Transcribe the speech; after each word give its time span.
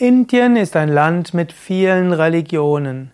Indien 0.00 0.54
ist 0.54 0.76
ein 0.76 0.90
Land 0.90 1.34
mit 1.34 1.52
vielen 1.52 2.12
Religionen. 2.12 3.10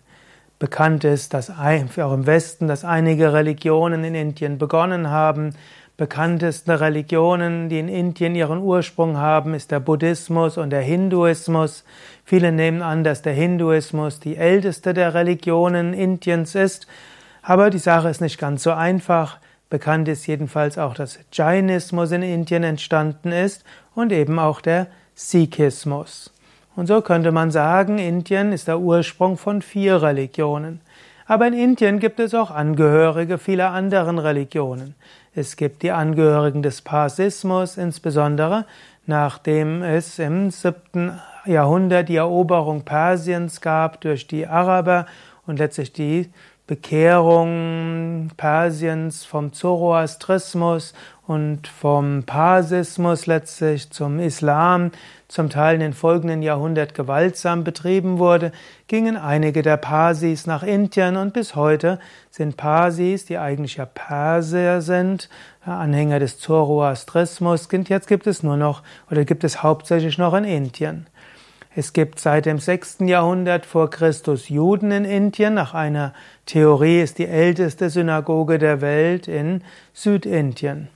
Bekannt 0.59 1.03
ist, 1.03 1.33
dass 1.33 1.49
auch 1.49 2.13
im 2.13 2.27
Westen, 2.27 2.67
dass 2.67 2.85
einige 2.85 3.33
Religionen 3.33 4.03
in 4.03 4.13
Indien 4.13 4.59
begonnen 4.59 5.09
haben. 5.09 5.55
Bekannteste 5.97 6.79
Religionen, 6.81 7.69
die 7.69 7.79
in 7.79 7.87
Indien 7.87 8.35
ihren 8.35 8.59
Ursprung 8.59 9.17
haben, 9.17 9.55
ist 9.55 9.71
der 9.71 9.79
Buddhismus 9.79 10.59
und 10.59 10.69
der 10.69 10.83
Hinduismus. 10.83 11.85
Viele 12.23 12.51
nehmen 12.51 12.83
an, 12.83 13.03
dass 13.03 13.23
der 13.23 13.33
Hinduismus 13.33 14.19
die 14.19 14.37
älteste 14.37 14.93
der 14.93 15.15
Religionen 15.15 15.95
Indiens 15.95 16.53
ist. 16.53 16.85
Aber 17.41 17.71
die 17.71 17.79
Sache 17.79 18.09
ist 18.09 18.21
nicht 18.21 18.37
ganz 18.37 18.61
so 18.61 18.71
einfach. 18.71 19.39
Bekannt 19.71 20.07
ist 20.07 20.27
jedenfalls 20.27 20.77
auch, 20.77 20.93
dass 20.93 21.17
Jainismus 21.33 22.11
in 22.11 22.21
Indien 22.21 22.63
entstanden 22.63 23.31
ist 23.31 23.63
und 23.95 24.11
eben 24.11 24.37
auch 24.37 24.61
der 24.61 24.85
Sikhismus. 25.15 26.34
Und 26.75 26.87
so 26.87 27.01
könnte 27.01 27.31
man 27.31 27.51
sagen, 27.51 27.99
Indien 27.99 28.51
ist 28.51 28.67
der 28.67 28.79
Ursprung 28.79 29.37
von 29.37 29.61
vier 29.61 30.01
Religionen. 30.01 30.81
Aber 31.25 31.47
in 31.47 31.53
Indien 31.53 31.99
gibt 31.99 32.19
es 32.19 32.33
auch 32.33 32.51
Angehörige 32.51 33.37
vieler 33.37 33.71
anderen 33.71 34.19
Religionen. 34.19 34.93
Es 35.33 35.55
gibt 35.55 35.83
die 35.83 35.91
Angehörigen 35.91 36.61
des 36.61 36.81
Parsismus, 36.81 37.77
insbesondere 37.77 38.65
nachdem 39.05 39.83
es 39.83 40.19
im 40.19 40.51
siebten 40.51 41.19
Jahrhundert 41.45 42.09
die 42.09 42.15
Eroberung 42.15 42.83
Persiens 42.83 43.61
gab 43.61 44.01
durch 44.01 44.27
die 44.27 44.47
Araber 44.47 45.05
und 45.45 45.59
letztlich 45.59 45.93
die 45.93 46.29
Bekehrung 46.67 48.31
Persiens 48.37 49.23
vom 49.23 49.53
Zoroastrismus 49.53 50.95
und 51.27 51.67
vom 51.67 52.23
Parsismus 52.23 53.27
letztlich 53.27 53.91
zum 53.91 54.17
Islam, 54.17 54.89
zum 55.27 55.51
Teil 55.51 55.75
in 55.75 55.81
den 55.81 55.93
folgenden 55.93 56.41
Jahrhundert 56.41 56.95
gewaltsam 56.95 57.63
betrieben 57.63 58.17
wurde, 58.17 58.51
gingen 58.87 59.15
einige 59.15 59.61
der 59.61 59.77
Parsis 59.77 60.47
nach 60.47 60.63
Indien 60.63 61.17
und 61.17 61.33
bis 61.33 61.55
heute 61.55 61.99
sind 62.31 62.57
Parsis, 62.57 63.25
die 63.25 63.37
eigentlich 63.37 63.75
ja 63.75 63.85
Perser 63.85 64.81
sind, 64.81 65.29
Anhänger 65.63 66.19
des 66.19 66.39
Zoroastrismus, 66.39 67.67
jetzt 67.71 68.07
gibt 68.07 68.25
es 68.25 68.41
nur 68.41 68.57
noch 68.57 68.81
oder 69.11 69.23
gibt 69.23 69.43
es 69.43 69.61
hauptsächlich 69.61 70.17
noch 70.17 70.33
in 70.33 70.45
Indien. 70.45 71.05
Es 71.77 71.91
gibt 71.91 72.21
seit 72.21 72.45
dem 72.45 72.59
6. 72.59 72.99
Jahrhundert 73.01 73.65
vor 73.65 73.89
Christus 73.89 74.47
Juden 74.47 74.91
in 74.91 75.03
Indien. 75.03 75.55
Nach 75.55 75.73
einer 75.73 76.13
Theorie 76.45 77.01
ist 77.01 77.17
die 77.17 77.27
älteste 77.27 77.89
Synagoge 77.89 78.59
der 78.59 78.79
Welt 78.79 79.27
in 79.27 79.61
Südindien. 79.93 80.87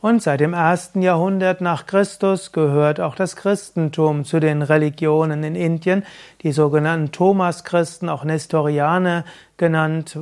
Und 0.00 0.22
seit 0.22 0.38
dem 0.38 0.54
1. 0.54 0.92
Jahrhundert 0.94 1.60
nach 1.60 1.86
Christus 1.86 2.52
gehört 2.52 3.00
auch 3.00 3.16
das 3.16 3.34
Christentum 3.34 4.24
zu 4.24 4.38
den 4.38 4.62
Religionen 4.62 5.42
in 5.42 5.56
Indien. 5.56 6.04
Die 6.42 6.52
sogenannten 6.52 7.10
Thomas-Christen, 7.10 8.08
auch 8.08 8.22
Nestorianer 8.22 9.24
genannt, 9.56 10.16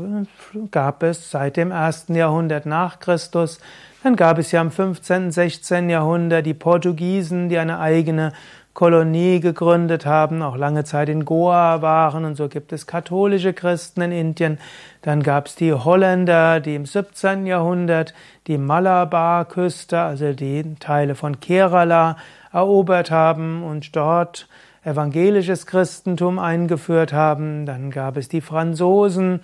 gab 0.71 1.03
es 1.03 1.31
seit 1.31 1.59
dem 1.59 1.73
1. 1.73 2.07
Jahrhundert 2.09 2.65
nach 2.65 3.01
Christus. 3.01 3.61
Dann 4.03 4.17
gab 4.17 4.39
es 4.39 4.51
ja 4.51 4.63
im 4.63 4.71
15. 4.71 5.31
16. 5.31 5.91
Jahrhundert 5.91 6.47
die 6.47 6.55
Portugiesen, 6.55 7.51
die 7.51 7.59
eine 7.59 7.79
eigene 7.79 8.33
Kolonie 8.77 9.41
gegründet 9.41 10.05
haben, 10.05 10.43
auch 10.43 10.59
lange 10.59 10.85
Zeit 10.85 11.09
in 11.09 11.25
Goa 11.25 11.81
waren 11.81 12.27
und 12.27 12.37
so 12.37 12.47
gibt 12.47 12.75
es 12.75 12.87
katholische 12.87 13.55
Christen 13.55 14.03
in 14.03 14.13
Indien. 14.13 14.59
Dann 15.01 15.23
gab 15.23 15.47
es 15.47 15.55
die 15.55 15.73
Holländer, 15.73 16.61
die 16.61 16.75
im 16.75 16.85
17. 16.85 17.47
Jahrhundert 17.47 18.13
die 18.47 18.59
Malabar-Küste, 18.59 19.99
also 19.99 20.35
die 20.35 20.75
Teile 20.79 21.15
von 21.15 21.41
Kerala, 21.41 22.19
erobert 22.53 23.11
haben 23.11 23.63
und 23.65 23.97
dort 23.97 24.47
evangelisches 24.85 25.65
Christentum 25.65 26.39
eingeführt 26.39 27.15
haben. 27.15 27.65
Dann 27.65 27.91
gab 27.91 28.19
es 28.19 28.29
die 28.29 28.43
Franzosen, 28.43 29.41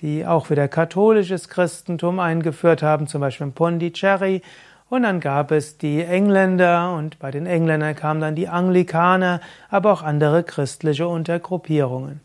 die 0.00 0.24
auch 0.24 0.48
wieder 0.48 0.68
katholisches 0.68 1.48
Christentum 1.48 2.20
eingeführt 2.20 2.84
haben, 2.84 3.08
zum 3.08 3.20
Beispiel 3.20 3.48
in 3.48 3.52
Pondicherry. 3.52 4.42
Und 4.88 5.02
dann 5.02 5.18
gab 5.18 5.50
es 5.50 5.78
die 5.78 6.02
Engländer 6.02 6.94
und 6.94 7.18
bei 7.18 7.32
den 7.32 7.46
Engländern 7.46 7.96
kamen 7.96 8.20
dann 8.20 8.36
die 8.36 8.48
Anglikaner, 8.48 9.40
aber 9.68 9.92
auch 9.92 10.02
andere 10.02 10.44
christliche 10.44 11.08
Untergruppierungen. 11.08 12.20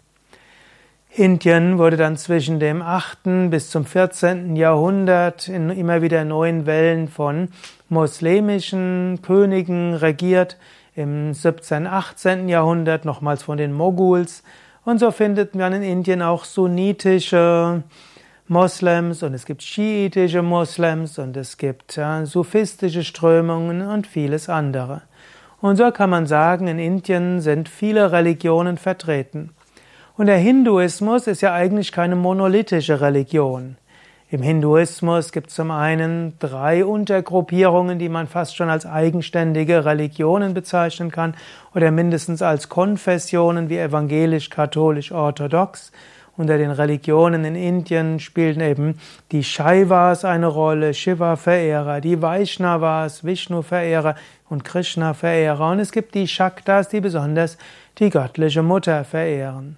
Indien 1.14 1.78
wurde 1.78 1.98
dann 1.98 2.18
zwischen 2.18 2.60
dem 2.60 2.82
8. 2.82 3.50
bis 3.50 3.70
zum 3.70 3.86
14. 3.86 4.56
Jahrhundert 4.56 5.48
in 5.48 5.70
immer 5.72 6.02
wieder 6.02 6.24
neuen 6.24 6.66
Wellen 6.66 7.10
von 7.10 7.50
muslimischen 7.90 9.20
Königen 9.22 9.94
regiert, 9.96 10.58
im 10.96 11.34
17. 11.34 11.88
18. 11.88 12.48
Jahrhundert 12.48 13.06
nochmals 13.06 13.44
von 13.44 13.58
den 13.58 13.74
Moguls. 13.74 14.44
Und 14.86 15.00
so 15.00 15.12
findet 15.12 15.56
man 15.56 15.74
in 15.74 15.84
Indien 15.84 16.22
auch 16.22 16.46
sunnitische 16.46 17.84
Moslems 18.52 19.24
und 19.24 19.34
es 19.34 19.46
gibt 19.46 19.64
schiitische 19.64 20.42
Moslems 20.42 21.18
und 21.20 21.38
es 21.38 21.56
gibt 21.56 21.96
ja, 21.96 22.26
sufistische 22.26 23.06
Strömungen 23.06 23.82
und 23.82 24.06
vieles 24.06 24.50
andere. 24.50 25.04
Und 25.62 25.78
so 25.78 25.90
kann 25.92 26.10
man 26.10 26.28
sagen, 26.28 26.68
in 26.68 26.78
Indien 26.78 27.40
sind 27.40 27.70
viele 27.70 28.12
Religionen 28.12 28.78
vertreten. 28.78 29.52
Und 30.18 30.26
der 30.26 30.36
Hinduismus 30.36 31.28
ist 31.28 31.40
ja 31.40 31.54
eigentlich 31.54 31.94
keine 31.94 32.18
monolithische 32.18 33.00
Religion. 33.00 33.78
Im 34.30 34.42
Hinduismus 34.42 35.32
gibt 35.32 35.48
es 35.48 35.56
zum 35.56 35.72
einen 35.72 36.38
drei 36.40 36.84
Untergruppierungen, 36.84 38.00
die 38.00 38.10
man 38.10 38.28
fast 38.28 38.58
schon 38.58 38.70
als 38.70 38.86
eigenständige 38.86 39.86
Religionen 39.86 40.54
bezeichnen 40.54 41.10
kann 41.10 41.36
oder 41.74 41.90
mindestens 41.92 42.42
als 42.42 42.68
Konfessionen 42.68 43.70
wie 43.70 43.78
evangelisch, 43.78 44.50
katholisch, 44.50 45.14
orthodox. 45.14 45.94
Unter 46.38 46.58
den 46.58 46.72
Religionen 46.72 47.44
in 47.44 47.56
Indien 47.56 48.20
spielen 48.20 48.62
eben 48.62 49.00
die 49.32 49.44
Shaivas 49.44 50.24
eine 50.24 50.48
Rolle, 50.48 50.94
Shiva-Verehrer, 50.94 52.00
die 52.00 52.22
Vaishnavas, 52.22 53.26
Vishnu-Verehrer 53.26 54.16
und 54.50 54.64
Krishna-Verehrer. 54.64 55.72
Und 55.72 55.80
es 55.80 55.92
gibt 55.92 56.16
die 56.16 56.28
Shaktas, 56.28 56.88
die 56.88 57.02
besonders 57.02 57.58
die 58.00 58.10
göttliche 58.10 58.64
Mutter 58.64 59.04
verehren. 59.04 59.78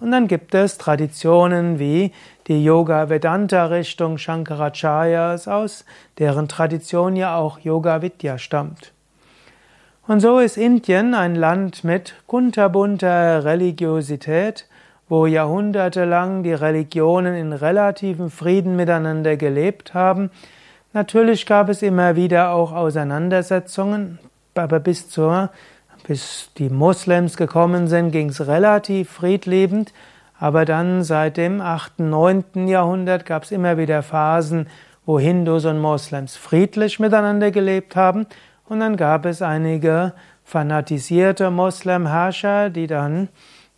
Und 0.00 0.12
dann 0.12 0.28
gibt 0.28 0.54
es 0.54 0.78
Traditionen 0.78 1.78
wie 1.78 2.12
die 2.46 2.64
Yoga-Vedanta-Richtung 2.64 4.16
Shankaracharyas, 4.16 5.46
aus 5.46 5.84
deren 6.18 6.48
Tradition 6.48 7.16
ja 7.16 7.36
auch 7.36 7.58
Yoga-Vidya 7.58 8.38
stammt. 8.38 8.92
Und 10.06 10.20
so 10.20 10.38
ist 10.38 10.56
Indien 10.56 11.14
ein 11.14 11.34
Land 11.34 11.84
mit 11.84 12.14
kunterbunter 12.26 13.44
Religiosität, 13.44 14.66
wo 15.10 15.26
jahrhundertelang 15.26 16.44
die 16.44 16.52
Religionen 16.52 17.34
in 17.34 17.52
relativem 17.52 18.30
Frieden 18.30 18.76
miteinander 18.76 19.36
gelebt 19.36 19.92
haben. 19.92 20.30
Natürlich 20.92 21.46
gab 21.46 21.68
es 21.68 21.82
immer 21.82 22.14
wieder 22.14 22.52
auch 22.52 22.72
Auseinandersetzungen, 22.72 24.20
aber 24.54 24.78
bis 24.78 25.10
zur, 25.10 25.50
bis 26.06 26.52
die 26.58 26.70
Moslems 26.70 27.36
gekommen 27.36 27.88
sind, 27.88 28.12
ging 28.12 28.28
es 28.28 28.46
relativ 28.46 29.10
friedlebend. 29.10 29.92
Aber 30.38 30.64
dann 30.64 31.02
seit 31.02 31.36
dem 31.36 31.60
8., 31.60 31.98
9. 31.98 32.68
Jahrhundert 32.68 33.26
gab 33.26 33.42
es 33.42 33.50
immer 33.50 33.76
wieder 33.76 34.04
Phasen, 34.04 34.68
wo 35.04 35.18
Hindus 35.18 35.64
und 35.64 35.80
Moslems 35.80 36.36
friedlich 36.36 37.00
miteinander 37.00 37.50
gelebt 37.50 37.96
haben. 37.96 38.26
Und 38.64 38.78
dann 38.78 38.96
gab 38.96 39.26
es 39.26 39.42
einige 39.42 40.12
fanatisierte 40.44 41.50
Moslemherrscher, 41.50 42.70
die 42.70 42.86
dann 42.86 43.28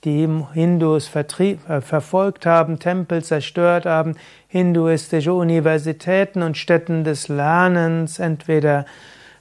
die 0.05 0.29
Hindus 0.53 1.07
verfolgt 1.09 2.45
haben, 2.45 2.79
Tempel 2.81 3.23
zerstört 3.23 3.87
haben, 3.87 4.17
hinduistische 4.49 5.33
Universitäten 5.33 6.43
und 6.43 6.57
Stätten 6.57 7.05
des 7.05 7.29
Lernens 7.29 8.19
entweder 8.19 8.85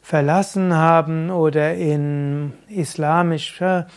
verlassen 0.02 0.76
haben 0.76 1.32
oder 1.32 1.74
in 1.74 2.54
islamische 2.68 3.88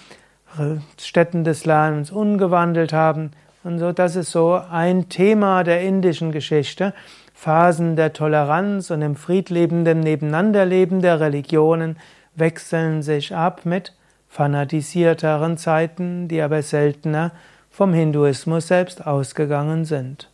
äh, 0.59 0.77
Stätten 1.01 1.45
des 1.45 1.67
Lernens 1.67 2.11
umgewandelt 2.11 2.93
haben. 2.93 3.33
Und 3.63 3.79
so, 3.79 3.93
das 3.93 4.17
ist 4.17 4.31
so 4.31 4.61
ein 4.71 5.09
Thema 5.09 5.65
der 5.65 5.83
indischen 5.83 6.33
Geschichte. 6.33 6.95
Phasen 7.35 7.97
der 7.97 8.13
Toleranz 8.13 8.91
und 8.91 9.03
im 9.03 9.17
friedlebenden 9.17 10.01
Nebeneinanderleben 10.01 11.03
der 11.03 11.21
Religionen 11.21 11.99
wechseln 12.35 13.03
sich 13.03 13.35
ab 13.35 13.63
mit 13.65 13.93
fanatisierteren 14.35 15.57
Zeiten, 15.57 16.27
die 16.27 16.43
aber 16.43 16.63
seltener 16.63 17.31
vom 17.71 17.93
Hinduismus 17.93 18.67
selbst 18.67 19.07
ausgegangen 19.07 19.85
sind. 19.85 20.29